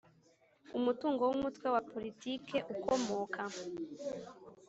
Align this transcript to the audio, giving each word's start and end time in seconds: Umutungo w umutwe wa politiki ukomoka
Umutungo 0.77 1.21
w 1.29 1.31
umutwe 1.37 1.67
wa 1.75 1.81
politiki 1.91 2.55
ukomoka 2.73 3.41